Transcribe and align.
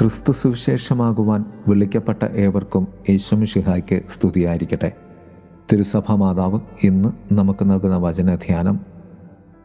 ക്രിസ്തു 0.00 0.32
സുവിശേഷമാകുവാൻ 0.32 1.44
വിളിക്കപ്പെട്ട 1.68 2.24
ഏവർക്കും 2.24 2.88
യേശുമിഷിഹായ്ക്ക് 3.10 4.02
സ്തുതിയായിരിക്കട്ടെ. 4.08 4.92
തിരുസഭ 5.72 6.12
മാതാവ് 6.12 6.60
ഇന്ന് 6.84 7.34
നമുക്ക് 7.34 7.70
നൽകുന്ന 7.70 7.96
വചനധ്യാനം 7.96 8.80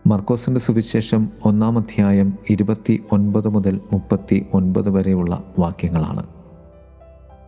മർക്കോസിന്റെ 0.08 0.59
സുവിശേഷം 0.59 1.30
ഒന്നാം 1.45 1.77
അധ്യായം 1.77 2.34
ഇരുപത്തി 2.50 3.04
ഒൻപത് 3.12 3.50
മുതൽ 3.50 3.80
മുപ്പത്തി 3.94 4.45
ഒൻപത് 4.54 4.90
വരെയുള്ള 4.90 5.44
വാക്യങ്ങളാണ്. 5.59 6.23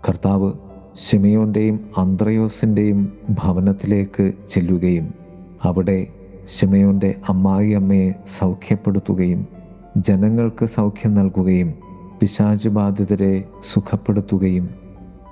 കർത്താവ് 0.09 0.51
ഷിമയോന്റെയും 0.97 1.89
അന്ത്രയോസിന്റെയും 1.97 3.13
ഭവനത്തിലേക്ക് 3.29 4.33
ചെല്ലുകയും 4.49 5.13
അവിടെ 5.63 6.07
ഷിമയോന്റെ 6.47 7.15
അമ്മായിയമ്മയെ 7.29 8.11
സൗഖ്യപ്പെടുത്തുകയും 8.39 9.47
ജനങ്ങൾക്ക് 9.97 10.65
സൗഖ്യം 10.65 11.13
നൽകുകയും 11.13 11.86
പിശാചുബാധിതരെ 12.19 13.43
സുഖപ്പെടുത്തുകയും 13.61 14.69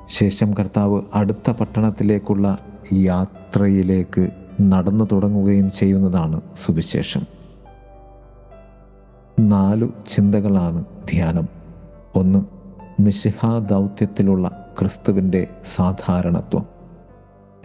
ശേഷം 0.08 0.54
കർത്താവ് 0.54 1.02
അടുത്ത 1.14 1.52
പട്ടണത്തിലേക്കുള്ള 1.52 2.58
യാത്രയിലേക്ക് 2.94 4.30
നടന്നു 4.62 5.08
തുടങ്ങുകയും 5.12 5.72
ചെയ്യുന്നതാണ് 5.72 6.42
സുവിശേഷം. 6.56 7.22
നാലു 9.40 9.90
ചിന്തകളാണ് 10.10 10.86
ധ്യാനം. 11.10 11.48
ഒന്ന് 12.16 12.46
മിശിഹാ 13.02 13.60
ദൗത്യത്തിലുള്ള 13.60 14.76
ക്രിസ്തുവിന്റെ 14.80 15.48
സാധാരണത്വം. 15.64 16.66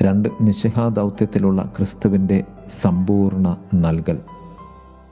രണ്ട് 0.03 0.29
മിശിഹാ 0.41 0.89
ദൗത്യത്തിലുള്ള 0.89 1.73
ക്രിസ്തുവിന്റെ 1.77 2.45
സമ്പൂർണ 2.69 3.57
നൽകൽ. 3.75 4.19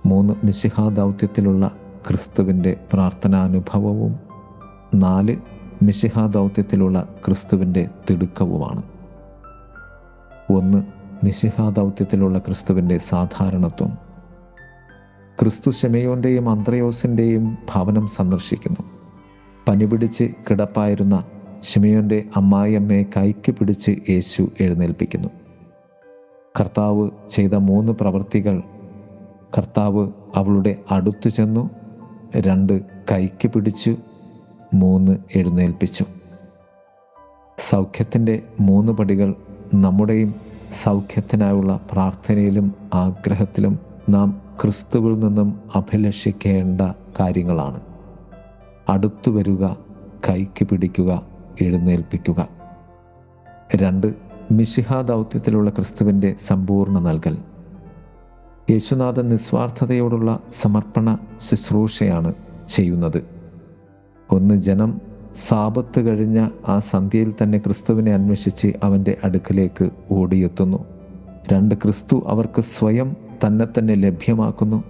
മൂന്ന് 0.07 0.35
മിശിഹാ 0.45 0.89
ദൗത്യത്തിലുള്ള 0.89 1.71
ക്രിസ്തുവിന്റെ 2.11 2.77
പ്രാർത്ഥനാനുഭവവും 2.93 4.19
നാല് 4.95 5.37
മിശിഹാ 5.83 6.27
ദൗത്യത്തിലുള്ള 6.27 7.09
ക്രിസ്തുവിന്റെ 7.27 7.89
തിടുക്കവുമാണ്. 8.11 8.83
ഒന്ന് 10.53 10.85
മിശിഹാ 11.25 11.71
ദൗത്യത്തിലുള്ള 11.71 12.39
ക്രിസ്തുവിന്റെ 12.39 12.99
സാധാരണത്വം. 12.99 13.99
ക്രിസ്തു 15.41 15.71
ശമയോന്റെയും 15.71 16.49
അന്ത്രയോസിന്റെയും 16.49 17.59
ഭവനം 17.75 18.07
സന്ദർശിക്കുന്നു. 18.07 18.91
പനിപിടിച്ച് 19.69 20.25
കിടപ്പായിരുന്ന 20.51 21.25
ഷിമയോന്റെ 21.63 22.25
അമ്മായിയമ്മയെ 22.37 23.03
കൈക്ക് 23.17 23.53
പിടിച്ച് 23.53 23.91
യേശു 24.11 24.49
എഴുന്നേൽപ്പിക്കുന്നു. 24.61 25.29
കർത്താവ് 26.61 27.11
ചെയ്ത 27.31 27.55
മൂന്ന് 27.55 27.93
പ്രവൃത്തികൾ 27.93 28.63
കർത്താവ് 29.59 30.09
അവളുടെ 30.37 30.77
അടുത്തു 30.91 31.29
ചെന്നു 31.29 31.78
രണ്ട് 32.37 32.81
കൈക്ക് 33.13 33.49
പിടിച്ചു 33.49 33.97
മൂന്ന് 34.75 35.19
എഴുന്നേൽപ്പിച്ചു. 35.35 36.05
സൗഖ്യത്തിന്റെ 37.59 38.43
മൂന്ന് 38.61 38.93
പടികൾ 38.93 39.35
നമ്മുടെയും 39.75 40.35
സൗഖ്യത്തിനായുള്ള 40.83 41.81
പ്രാർത്ഥനയിലും 41.93 42.75
ആഗ്രഹത്തിലും 42.95 43.79
നാം 44.09 44.43
ക്രിസ്തുവിൽ 44.63 45.19
നിന്നും 45.19 45.61
അഭിലഷിക്കേണ്ട 45.75 46.81
കാര്യങ്ങളാണ്. 47.21 47.81
അടുത്തു 48.89 49.31
വരിക 49.31 49.67
കൈക്ക് 50.29 50.65
പിടിക്കുക 50.65 51.23
എഴുന്നേൽപ്പിക്കുക. 51.61 52.49
രണ്ട് 53.77 54.15
മിശിഹാ 54.53 55.01
ദൗത്യത്തിലുള്ള 55.01 55.71
ക്രിസ്തുവിന്റെ 55.71 56.35
സമ്പൂർണ 56.39 56.99
നൽകൽ. 56.99 57.39
യേശുനാഥൻ 58.71 59.29
നിസ്വാർത്ഥതയോടുള്ള 59.29 60.41
സമർപ്പണ 60.53 61.19
ശുശ്രൂഷയാണ് 61.41 62.35
ചെയ്യുന്നത്. 62.69 63.27
ഒന്ന് 64.31 64.55
ജനം 64.55 65.01
സാപത്ത് 65.35 66.01
കഴിഞ്ഞ 66.01 66.49
ആ 66.69 66.79
സന്ധ്യയിൽ 66.79 67.35
തന്നെ 67.43 67.59
ക്രിസ്തുവിനെ 67.59 68.13
അന്വേഷിച്ച് 68.13 68.73
അവന്റെ 68.83 69.17
അടുക്കിലേക്ക് 69.25 69.91
ഓടിയെത്തുന്നു. 70.11 70.85
രണ്ട് 71.53 71.75
ക്രിസ്തു 71.75 72.23
അവർക്ക് 72.27 72.61
സ്വയം 72.61 73.17
തന്നെ 73.47 73.67
തന്നെ 73.79 73.95
ലഭ്യമാക്കുന്നു. 73.95 74.85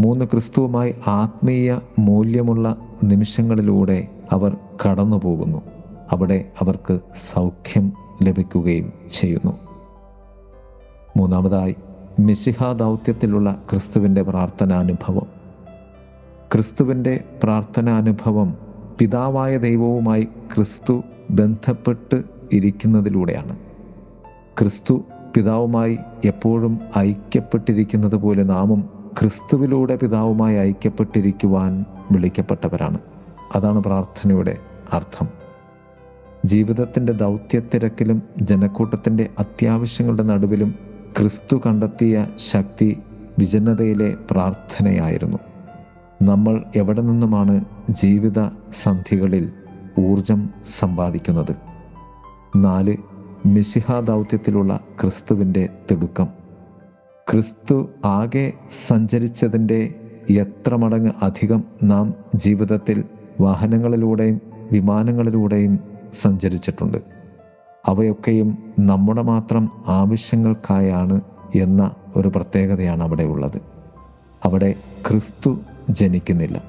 മൂന്ന് 0.00 0.24
ക്രിസ്തുവുമായി 0.24 0.94
ആത്മീയ 1.06 1.78
മൂല്യമുള്ള 1.98 2.76
നിമിഷങ്ങളിലൂടെ 3.04 4.08
അവർ 4.30 4.56
കടന്നു 4.86 5.16
പോകുന്നു 5.16 5.62
അവിടെ 6.10 6.48
അവർക്ക് 6.60 7.00
സൗഖ്യം 7.34 7.92
ലഭിക്കുകയും 8.22 8.92
ചെയ്യുന്നു. 9.12 9.58
മൂന്നാമതായി 11.16 11.76
മിശിഹ 12.20 12.72
ദൗത്യത്തിലുള്ള 12.72 13.62
ക്രിസ്തുവിന്റെ 13.70 14.22
പ്രാർത്ഥനാനുഭവം. 14.22 15.26
ക്രിസ്തുവിന്റെ 16.52 17.24
പ്രാർത്ഥനാനുഭവം 17.42 18.56
പിതാവായ 18.98 19.58
ദൈവവുമായി 19.58 20.22
ക്രിസ്തു 20.22 21.02
ബന്ധപ്പെട്ട് 21.30 22.22
ഇരിക്കുന്നതിലൂടെയാണ്. 22.52 23.58
ക്രിസ്തു 24.58 25.04
പിതാവുമായി 25.34 25.98
എപ്പോഴും 26.24 26.80
ഐക്യപ്പെട്ടിരിക്കുന്നത് 26.98 28.16
പോലെ 28.16 28.42
നാമും 28.42 29.10
ക്രിസ്തുവിലൂടെ 29.20 29.96
പിതാവുമായി 29.96 30.56
ഐക്യപ്പെട്ടിരിക്കുവാൻ 30.56 31.84
വിളിക്കപ്പെട്ടവരാണ്. 32.12 32.98
അതാണ് 33.54 33.82
പ്രാർത്ഥനയുടെ 33.82 34.56
അർത്ഥം. 34.92 35.28
ജീവിതത്തിന്റെ 36.44 37.12
ദൗത്യത്തിരക്കിലും 37.12 38.22
ജനക്കൂട്ടത്തിന്റെ 38.42 39.28
അത്യാവശ്യങ്ങളുടെ 39.38 40.22
നടുവിലും 40.22 40.95
ക്രിസ്തു 41.18 41.60
കണ്ടെത്തിയ 41.66 42.26
ശക്തി 42.36 42.98
വിജനതയിലെ 43.38 44.16
പ്രാർത്ഥനയായിരുന്നു. 44.30 45.38
നമ്മൾ 46.22 46.64
എവിടെ 46.76 47.00
നിന്നുമാണ് 47.00 47.64
ജീവിത 47.90 48.48
സന്ധികളിൽ 48.70 49.52
ഊർജം 49.98 50.50
സമ്പാദിക്കുന്നത്? 50.64 51.56
നാല് 52.56 52.96
മിശിഹ 53.46 54.00
ദൗത്യത്തിലുള്ള 54.00 54.80
ക്രിസ്തുവിന്റെ 55.00 55.68
തിടുക്കം. 55.90 56.28
ക്രിസ്തു 57.32 57.90
ആകെ 58.04 58.52
സഞ്ചരിച്ചതിന്റെ 58.88 59.94
എത്ര 60.30 60.74
മടങ്ങ് 60.74 61.10
അധികം 61.22 61.64
നാം 61.82 62.14
ജീവിതത്തിൽ 62.34 63.04
വാഹനങ്ങളിലൂടെയും 63.40 64.40
വിമാനങ്ങളിലൂടെയും 64.72 65.78
സഞ്ചരിച്ചിട്ടുണ്ട്. 66.12 67.15
അവയൊക്കെയും 67.86 68.58
നമ്മുടെ 68.78 69.22
മാത്രം 69.22 69.70
ആവശ്യങ്ങൾക്കായാണ് 69.86 71.20
എന്ന 71.54 71.90
ഒരു 72.16 72.28
പ്രത്യേകതയാണ് 72.28 73.02
അവിടെ 73.02 73.22
ഉള്ളത്. 73.22 73.60
അവിടെ 74.44 74.74
ക്രിസ്തു 75.08 75.58
ജനിക്കുന്നില്ല. 75.90 76.62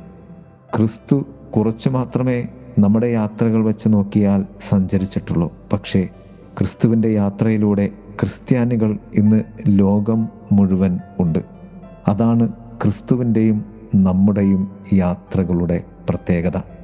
ക്രിസ്തു 0.77 1.25
കുറച്ചു 1.57 1.89
മാത്രമേ 1.89 2.47
നമ്മുടെ 2.79 3.07
യാത്രകൾ 3.07 3.66
വെച്ച് 3.66 3.89
നോക്കിയാൽ 3.89 4.45
സഞ്ചരിച്ചിട്ടുള്ളൂ. 4.69 5.53
പക്ഷേ 5.73 6.09
ക്രിസ്തുവിന്റെ 6.57 7.09
യാത്രയിലൂടെ 7.09 7.89
ക്രിസ്ത്യാനികൾ 8.19 8.97
ഇന്ന് 9.13 9.44
ലോകം 9.67 10.29
മുഴുവൻ 10.51 11.00
ഉണ്ട്. 11.19 11.39
അതാണ് 12.07 12.50
ക്രിസ്തുവിന്റെയും 12.51 13.66
നമ്മുടെയും 13.95 14.72
യാത്രകളുടെ 14.94 15.83
പ്രത്യേകത. 16.09 16.76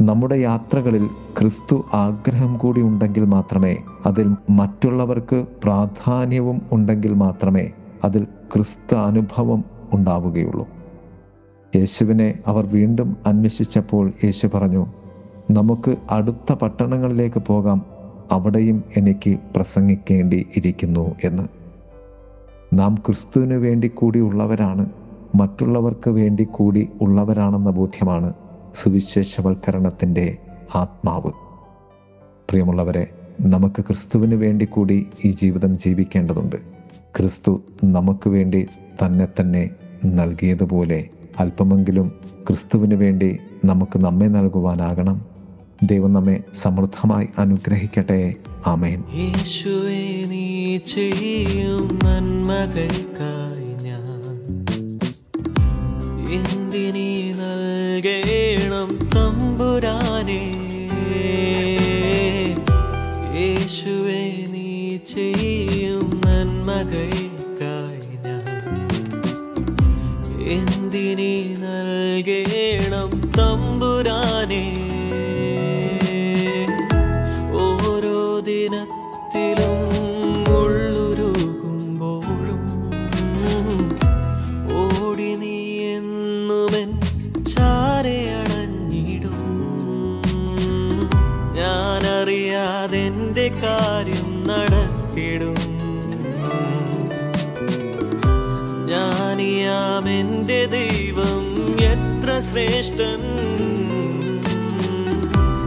നമ്മുടെ 0.00 0.34
യാത്രകളിൽ 0.34 1.06
ക്രിസ്തു 1.38 1.84
ആഗ്രഹം 1.94 2.56
കൂടി 2.56 2.82
ഉണ്ടെങ്കിൽ 2.82 3.24
മാത്രമേ 3.24 3.76
അതിൽ 4.06 4.34
മറ്റുള്ളവർക്ക് 4.50 5.46
പ്രാധാന്യവും 5.64 6.62
ഉണ്ടെങ്കിൽ 6.72 7.14
മാത്രമേ 7.14 7.70
അതിൽ 8.04 8.24
ക്രിസ്തു 8.24 8.96
അനുഭവം 8.96 9.64
ഉണ്ടാവുകയുള്ളൂ. 9.92 10.68
യേശുവിനെ 11.76 12.38
അവർ 12.46 12.66
വീണ്ടും 12.66 13.16
അന്വേഷിച്ചപ്പോൾ 13.26 14.12
യേശു 14.24 14.48
പറഞ്ഞു 14.54 14.86
നമുക്ക് 15.50 15.96
അടുത്ത 16.10 16.52
പട്ടണങ്ങളിലേക്ക് 16.52 17.42
പോകാം 17.46 17.84
അവിടെയും 18.32 18.84
എനിക്ക് 18.96 19.38
പ്രസംഗിക്കേണ്ടി 19.56 20.46
ഇരിക്കുന്നു 20.56 21.14
എന്ന്. 21.24 21.42
നാം 22.72 22.94
ക്രിസ്തുവിന് 22.94 23.54
വേണ്ടി 23.54 23.88
കൂടി 23.88 24.18
ഉള്ളവരാണ് 24.18 24.86
മറ്റുള്ളവർക്ക് 25.34 26.10
വേണ്ടി 26.10 26.44
കൂടി 26.44 26.88
ഉള്ളവരാണെന്ന 27.00 27.70
ബോധ്യമാണ്. 27.70 28.32
സുവിശേഷവൽക്കരണത്തിന്റെ 28.74 30.36
ആത്മാവ്. 30.74 31.30
പ്രിയമുള്ളവരെ 32.50 33.06
നമുക്ക് 33.40 33.82
ക്രിസ്തുവിന് 33.82 34.34
വേണ്ടി 34.34 34.64
കൂടി 34.64 35.06
ഈ 35.24 35.30
ജീവിതം 35.30 35.78
ജീവിക്കേണ്ടതുണ്ട്. 35.78 36.56
ക്രിസ്തു 37.16 37.62
നമുക്ക് 37.84 38.28
വേണ്ടി 38.28 38.66
തന്നെ 39.06 39.28
തന്നെ 39.40 39.70
നൽകിയതുപോലെ 40.04 41.08
അല്പമെങ്കിലും 41.38 42.12
ക്രിസ്തുവിന് 42.48 42.94
വേണ്ടി 42.94 43.38
നമുക്ക് 43.64 43.98
നമ്മെ 43.98 44.26
നൽകുവാനാകണം. 44.26 45.24
ദൈവം 45.82 46.12
നമ്മെ 46.12 46.44
സമൃദ്ധമായി 46.54 47.28
അനുഗ്രഹിക്കട്ടെ. 47.38 48.34
ആമേൻ. 48.66 49.04
നന്മകൾക്കായി 52.04 53.84
ഞാൻ 53.84 54.18
എന്തിനീ 56.32 57.32
നൽകേണം 57.32 58.37
ചെയ്യും 65.38 66.04
നന്മകൾക്കായി 66.24 68.12
ഞാൻ 68.24 68.44
എന്തിനീ 70.54 71.32
നൽകേണം 71.62 72.87
ഞാനിയാം 98.88 100.08
എന്റെ 100.10 100.64
ദൈവം 100.64 101.74
എത്ര 101.80 102.40
ശ്രേഷ്ഠൻ. 102.40 103.20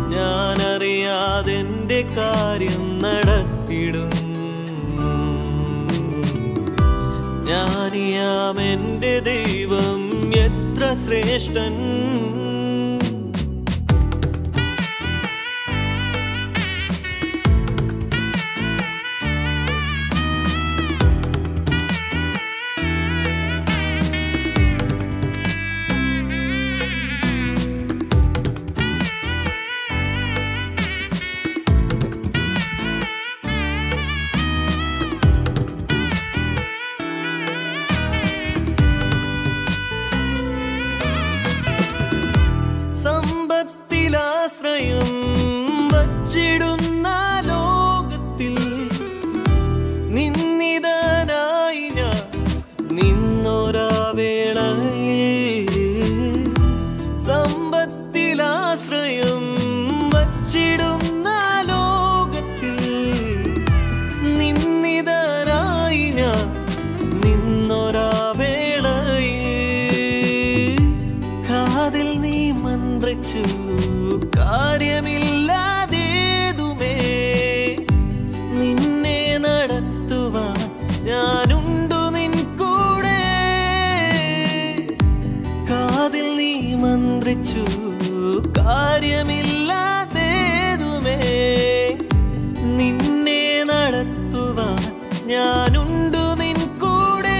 ഞാനറിയാതെന്റെ 0.10 2.02
കാര്യം 2.02 3.00
നടത്തിടും. 3.00 4.32
ഞാനിയാം 7.46 8.62
എന്റെ 8.62 9.20
ദൈവം 9.20 10.32
എത്ര 10.34 10.96
ശ്രേഷ്ഠൻ. 11.06 12.02
estranho. 44.62 45.11
മന്ത്രിച്ചു 87.34 87.64
കാര്യമില്ലാതേതുമേ 88.58 89.36
നിന്നെ 92.78 93.38
നടത്തുവാൻ 93.70 94.82
ഞാനുണ്ടു 95.32 96.24
നിൻ 96.42 96.60
കൂടെ 96.82 97.38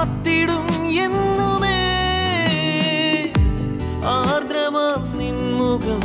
കാത്തിടും 0.04 0.66
എന്നുമേ. 0.86 1.82
ആർദ്രമാം 4.06 5.18
നിൻമുഖം 5.20 6.02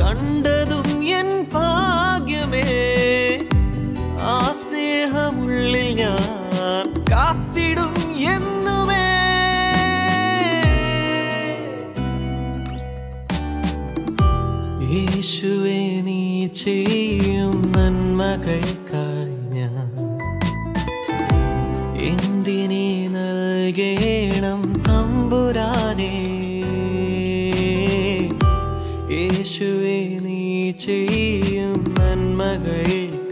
കണ്ടതും 0.00 1.04
എൻ 1.04 1.46
ഭാഗ്യമേ. 1.54 2.64
ആ 4.20 4.52
സ്നേഹമുള്ളിൽ 4.52 5.88
ഞാൻ 6.00 6.84
കാത്തിടും 7.12 7.94
എന്നുമേ. 8.34 9.06
യേശുവേ 14.92 16.00
നീ 16.00 16.46
ചെയ്യും 16.46 17.72
നന്മകൾക്കായി 17.76 19.38
ഞാൻ 19.58 20.07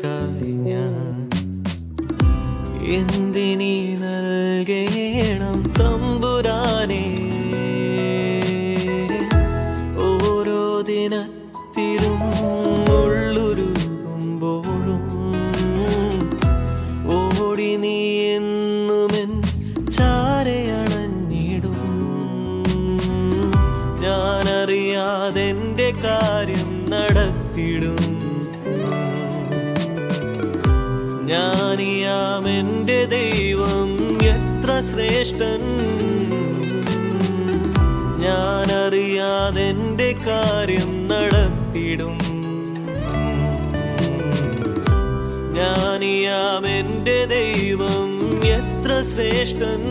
നന്മകൾക്കായി 0.07 0.53
ഞാൻ 0.67 0.93
എന്തിനീ 2.97 3.73
ദൈവം 33.07 33.97
എത്ര 34.23 34.83
ശ്രേഷ്ഠൻ? 34.91 35.63
ഞാനറിയാതെന്റെ 38.19 40.17
കാര്യം 40.27 41.09
നടത്തിടും. 41.09 42.19
ഞാനിയാമെന്റെ 45.53 47.25
ദൈവം 47.25 48.19
എത്ര 48.45 49.03
ശ്രേഷ്ഠൻ? 49.03 49.83